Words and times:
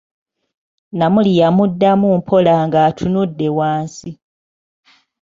Namuli 0.97 1.31
yamuddanmu 1.39 2.07
mpola 2.19 2.53
ng'atunudde 2.65 3.47
wansi. 3.57 4.11